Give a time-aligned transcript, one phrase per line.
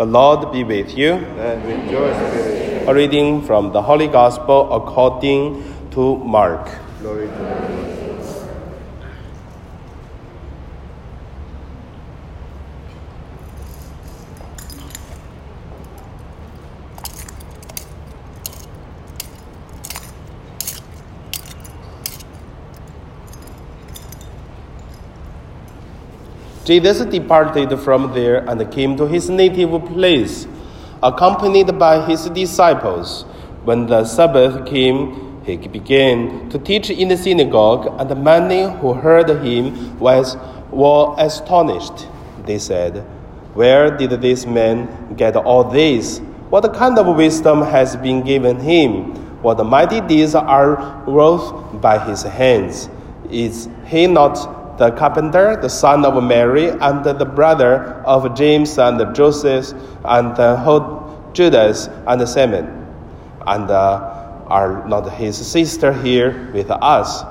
[0.00, 1.12] The Lord be with you.
[1.12, 2.88] and with your spirit.
[2.88, 6.70] A reading from the Holy Gospel according to Mark.
[7.02, 7.89] Glory to.
[26.64, 30.46] Jesus departed from there and came to his native place,
[31.02, 33.22] accompanied by his disciples.
[33.64, 39.30] When the Sabbath came, he began to teach in the synagogue, and many who heard
[39.42, 40.36] him was,
[40.70, 42.06] were astonished.
[42.44, 42.98] They said,
[43.54, 46.18] Where did this man get all this?
[46.50, 49.14] What kind of wisdom has been given him?
[49.42, 52.90] What mighty deeds are wrought by his hands?
[53.30, 59.14] Is he not the carpenter, the son of Mary, and the brother of James and
[59.14, 59.74] Joseph,
[60.06, 62.64] and Judas and Simon?
[63.46, 67.22] And uh, are not his sister here with us?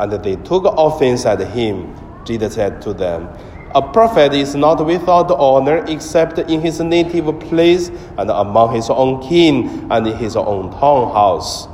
[0.00, 1.94] And they took offense at him.
[2.24, 3.28] Jesus said to them,
[3.74, 9.20] A prophet is not without honor except in his native place and among his own
[9.22, 11.68] kin and in his own town house.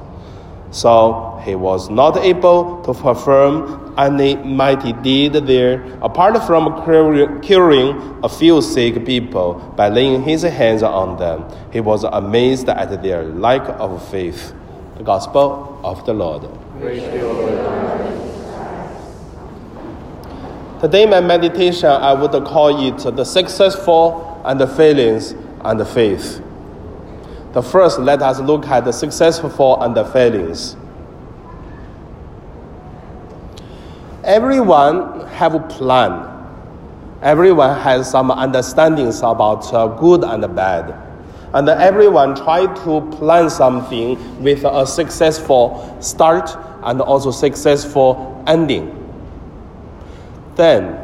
[0.72, 6.82] So he was not able to perform any mighty deed there, apart from
[7.42, 11.44] curing a few sick people by laying his hands on them.
[11.72, 14.54] He was amazed at their lack of faith.
[14.96, 16.48] The Gospel of the Lord.
[16.80, 17.82] Praise you, O Lord.
[20.80, 26.40] Today, my meditation, I would call it the successful and the failings and the faith.
[27.52, 30.74] The first, let us look at the successful and the failings.
[34.24, 36.28] Everyone have a plan.
[37.20, 40.96] Everyone has some understandings about uh, good and bad.
[41.52, 48.98] And everyone try to plan something with a successful start and also successful ending.
[50.54, 50.98] Then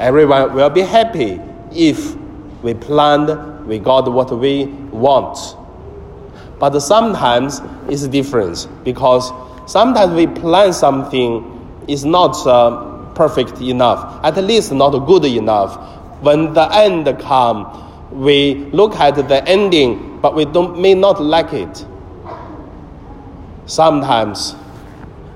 [0.00, 1.40] everyone will be happy
[1.70, 2.16] if
[2.62, 5.56] we planned, we got what we want.
[6.58, 9.32] But sometimes it's different because
[9.70, 15.76] sometimes we plan something is not uh, perfect enough, at least not good enough.
[16.22, 21.52] When the end come, we look at the ending, but we don't, may not like
[21.52, 21.86] it.
[23.66, 24.54] Sometimes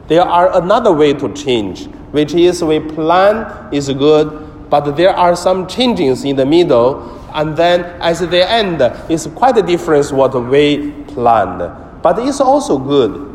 [0.08, 5.36] there are another way to change, which is we plan is good, but there are
[5.36, 8.80] some changes in the middle, and then at the end,
[9.10, 11.58] it's quite a difference what we planned.
[12.00, 13.30] But it's also good.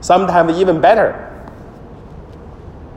[0.00, 1.28] Sometimes even better.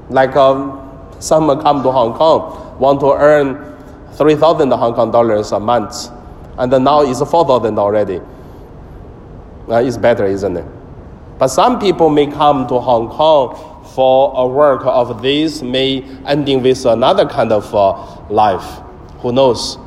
[0.10, 0.82] Like um,
[1.20, 3.76] some come to Hong Kong, want to earn
[4.14, 6.10] 3,000 Hong Kong dollars a month,
[6.58, 8.22] and now it's 4,000 already.
[9.68, 10.66] Uh, it's better, isn't it?
[11.38, 16.64] But some people may come to Hong Kong for a work of this, may ending
[16.64, 18.82] with another kind of uh, life.
[19.20, 19.78] Who knows?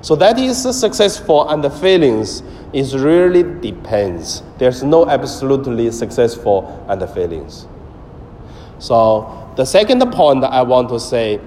[0.00, 2.42] So that is successful and the failings
[2.72, 4.42] is really depends.
[4.58, 7.66] There's no absolutely successful and the failings.
[8.78, 11.40] So the second point I want to say,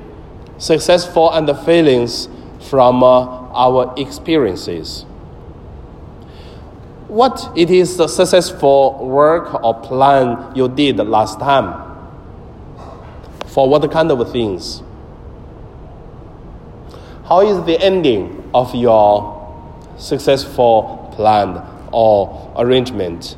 [0.57, 2.27] successful and the failings
[2.69, 5.03] from uh, our experiences.
[7.07, 11.87] What it is the successful work or plan you did last time?
[13.47, 14.81] For what kind of things?
[17.31, 19.39] How is the ending of your
[19.95, 23.37] successful plan or arrangement?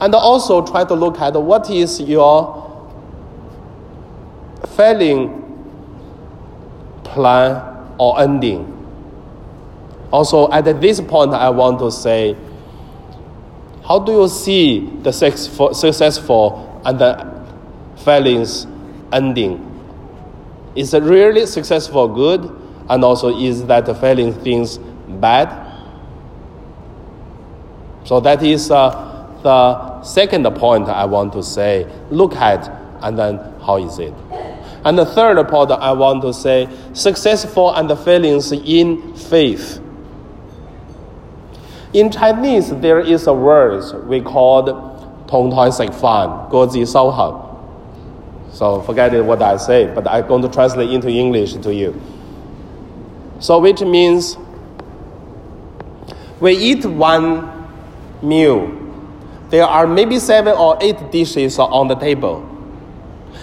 [0.00, 2.86] And also try to look at what is your
[4.76, 5.42] failing
[7.02, 8.68] plan or ending.
[10.12, 12.36] Also, at this point, I want to say,
[13.84, 17.44] how do you see the successful, and the
[18.04, 18.68] failings
[19.12, 19.71] ending?
[20.75, 22.51] Is it really successful good?
[22.89, 25.65] And also, is that the failing things bad?
[28.05, 28.89] So that is uh,
[29.43, 31.85] the second point I want to say.
[32.09, 32.69] Look at
[33.01, 34.13] and then how is it?
[34.85, 39.81] And the third point I want to say, successful and the failings in faith.
[41.93, 44.67] In Chinese, there is a word we called
[45.27, 47.33] 同台食饭,各自修行.
[48.52, 52.00] So forget what I say, but I'm going to translate into English to you.
[53.40, 54.36] So which means
[56.38, 57.48] we eat one
[58.22, 58.78] meal.
[59.48, 62.48] There are maybe seven or eight dishes on the table.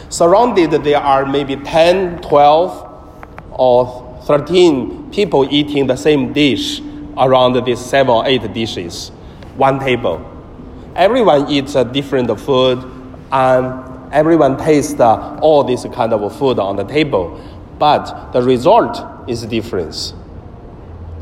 [0.10, 2.90] Surrounded, there are maybe 10, 12,
[3.52, 6.82] or 13 people eating the same dish
[7.18, 9.10] around these seven or eight dishes,
[9.56, 10.26] one table.
[10.96, 12.84] Everyone eats a different food,
[13.32, 17.40] and everyone tastes uh, all this kind of food on the table.
[17.78, 20.14] But the result is different.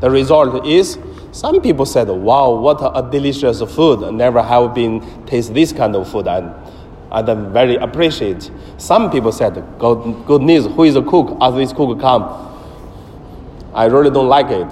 [0.00, 0.98] The result is
[1.32, 4.12] some people said, "Wow, what a delicious food!
[4.12, 6.52] Never have been taste this kind of food." And
[7.10, 8.50] and I'm very appreciate.
[8.76, 11.36] Some people said, God, good news, who is a cook?
[11.40, 12.24] As this cook come,
[13.72, 14.68] I really don't like it.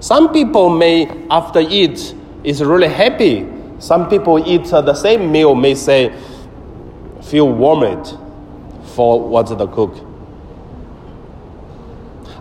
[0.00, 2.14] Some people may, after eat,
[2.44, 3.48] is really happy.
[3.78, 6.12] Some people eat uh, the same meal may say,
[7.22, 8.16] feel warmed
[8.94, 10.08] for what the cook.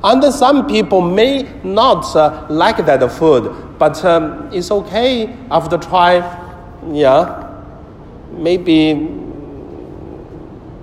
[0.04, 6.16] And some people may not uh, like that food, but um, it's okay after try,
[6.92, 7.62] yeah,
[8.32, 8.96] maybe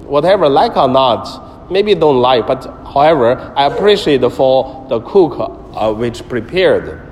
[0.07, 2.65] whatever like or not, maybe don't like, but
[2.95, 5.37] however, I appreciate for the cook
[5.75, 7.03] uh, which prepared.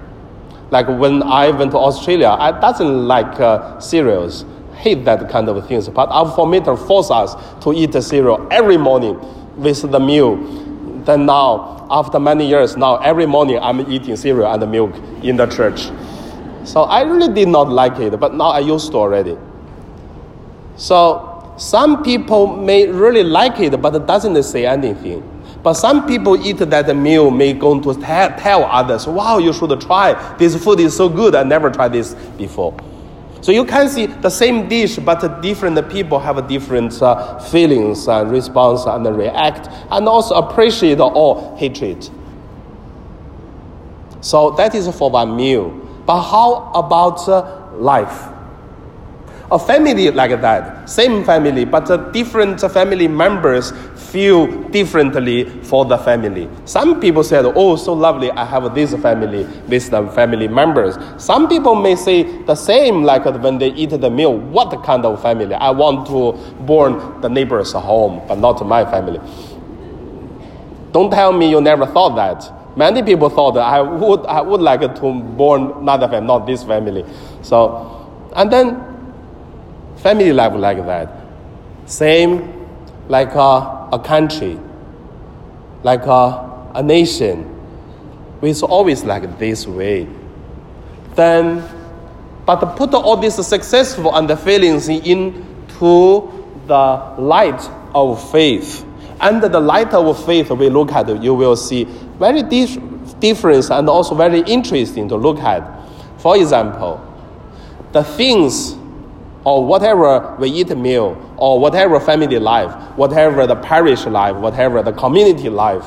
[0.71, 4.45] Like when I went to Australia, I doesn't like uh, cereals,
[4.77, 5.89] hate that kind of things.
[5.89, 7.35] But our formator forced us
[7.65, 9.19] to eat the cereal every morning
[9.57, 10.37] with the meal.
[11.05, 15.47] Then now, after many years, now every morning I'm eating cereal and milk in the
[15.47, 15.91] church.
[16.65, 19.37] So I really did not like it, but now I used to already.
[20.77, 25.33] So some people may really like it, but it doesn't say anything.
[25.63, 29.81] But some people eat that meal may go to tell, tell others, wow, you should
[29.81, 30.37] try.
[30.37, 31.35] This food is so good.
[31.35, 32.77] I never tried this before.
[33.47, 38.29] So you can see the same dish, but different people have different uh, feelings and
[38.29, 42.11] response and react, and also appreciate or hatred.
[44.21, 45.71] So that is for one meal.
[46.07, 48.27] But how about uh, life?
[49.53, 53.73] A family like that, same family, but uh, different family members
[54.07, 56.49] feel differently for the family.
[56.65, 60.97] Some people said, Oh, so lovely, I have this family the family members.
[61.23, 65.21] Some people may say the same, like when they eat the meal, what kind of
[65.23, 65.55] family?
[65.55, 66.33] I want to
[66.65, 69.21] born the neighbor's home, but not my family.
[70.93, 72.53] Don't tell me you never thought that.
[72.77, 76.63] Many people thought that I would, I would like to born another family, not this
[76.63, 77.05] family.
[77.43, 78.83] So, and then
[79.97, 81.11] family life like that.
[81.87, 82.57] Same
[83.09, 84.59] like a, a country,
[85.83, 87.53] like a, a nation.
[88.43, 90.09] It's always like this way.
[91.15, 91.65] Then,
[92.45, 96.31] but put all these successful and the feelings into
[96.67, 98.85] the light of faith.
[99.21, 101.85] Under the light of faith, we look at, you will see
[102.19, 102.81] very di-
[103.19, 105.63] different and also very interesting to look at.
[106.19, 107.01] For example,
[107.93, 108.77] the things
[109.47, 114.93] or whatever we eat meal, or whatever family life, whatever the parish life, whatever the
[114.93, 115.85] community life,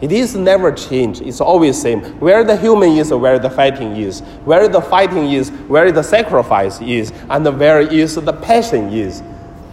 [0.00, 1.20] it is never change.
[1.20, 2.00] It's always same.
[2.20, 4.20] Where the human is, where the fighting is.
[4.46, 9.22] Where the fighting is, where the sacrifice is, and where is the passion is.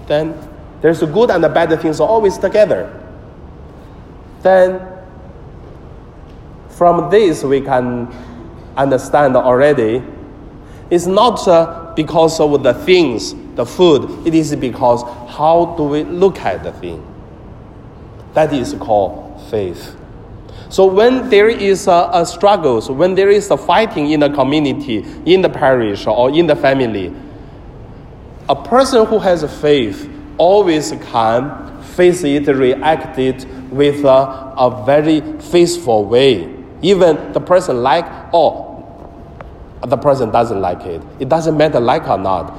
[0.08, 0.38] Then
[0.82, 2.92] there's the good and the bad things always together.
[4.42, 4.86] Then
[6.68, 8.14] from this we can
[8.76, 10.04] understand already.
[10.90, 14.28] It's not uh, because of the things, the food.
[14.28, 17.06] It is because how do we look at the thing?
[18.34, 19.96] That is called faith.
[20.70, 24.30] So when there is a, a struggle, so when there is a fighting in the
[24.30, 27.14] community, in the parish, or in the family,
[28.50, 35.22] a person who has faith always can face it, react it with a, a very
[35.40, 36.52] faithful way.
[36.82, 38.73] Even the person like, oh,
[39.86, 41.02] the person doesn't like it.
[41.20, 42.54] It doesn't matter like or not.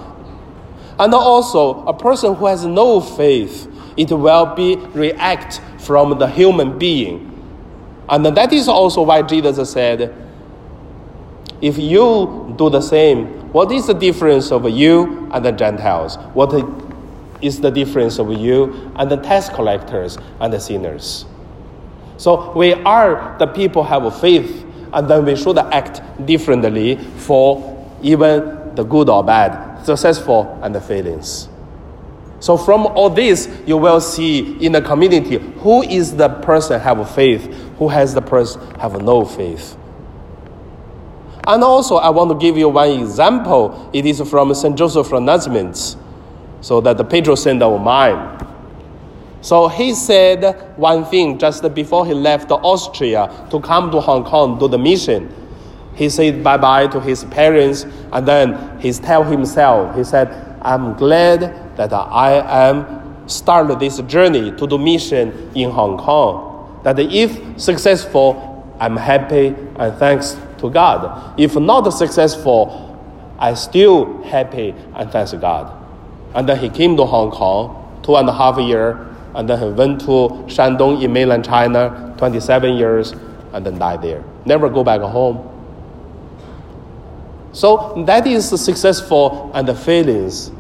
[0.99, 6.79] And also, a person who has no faith, it will be react from the human
[6.79, 7.31] being.
[8.09, 10.15] And that is also why Jesus said,
[11.61, 16.17] if you do the same, what is the difference of you and the Gentiles?
[16.35, 16.53] What
[17.41, 21.25] is the difference of you and the tax collectors and the sinners?
[22.17, 24.64] So we are the people have a faith
[24.95, 27.71] and then we should act differently for
[28.03, 31.49] even the good or bad, successful and the failings.
[32.41, 37.11] So from all this, you will see in the community who is the person have
[37.15, 37.45] faith,
[37.79, 39.77] who has the person have no faith.
[41.47, 43.91] And also, I want to give you one example.
[43.93, 44.77] It is from St.
[44.77, 45.97] Joseph Freinademetz,
[46.61, 48.34] so that the patron saint of mine.
[49.45, 54.59] So he said one thing just before he left Austria to come to Hong Kong
[54.59, 55.31] to the mission.
[55.95, 60.29] He said bye bye to his parents and then he tell himself, he said,
[60.63, 66.81] I'm glad that I am started this journey to do mission in Hong Kong.
[66.83, 71.39] That if successful, I'm happy and thanks to God.
[71.39, 72.99] If not successful,
[73.39, 75.71] I still happy and thanks to God.
[76.35, 79.69] And then he came to Hong Kong, two and a half year, and then he
[79.69, 83.13] went to Shandong in mainland China, 27 years,
[83.53, 84.23] and then died there.
[84.45, 85.51] Never go back home.
[87.53, 90.51] So that is successful and the feelings.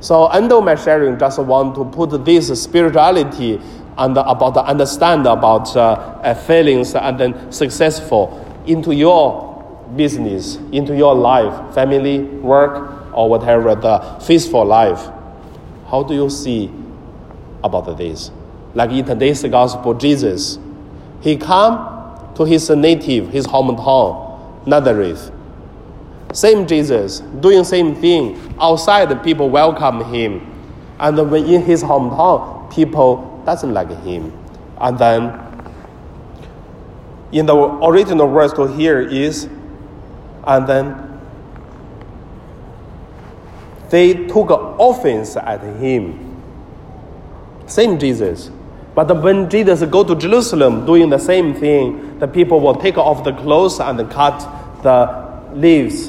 [0.00, 3.60] So under my sharing, just want to put this spirituality
[3.96, 9.52] and about the understand about uh, feelings and then successful into your
[9.96, 15.08] business, into your life, family, work, or whatever the faithful life.
[15.88, 16.70] How do you see
[17.64, 18.30] about this?
[18.74, 20.58] Like in today's gospel, Jesus,
[21.20, 25.32] he come to his native, his hometown, Nazareth.
[26.32, 28.54] Same Jesus, doing same thing.
[28.60, 30.50] Outside, people welcome him.
[30.98, 34.32] And when in his hometown, people doesn't like him.
[34.78, 35.40] And then,
[37.30, 39.48] in the original verse to here is,
[40.46, 41.20] and then
[43.90, 46.23] they took offense at him.
[47.66, 48.50] Same Jesus.
[48.94, 53.24] But when Jesus go to Jerusalem doing the same thing, the people will take off
[53.24, 54.38] the clothes and cut
[54.82, 56.08] the leaves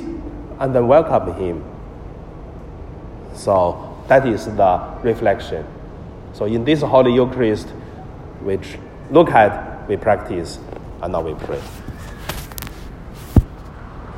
[0.59, 1.63] and then welcome him.
[3.33, 5.65] So that is the reflection.
[6.33, 7.69] So in this Holy Eucharist,
[8.41, 8.77] which
[9.09, 10.59] look at, we practice,
[11.01, 11.61] and now we pray.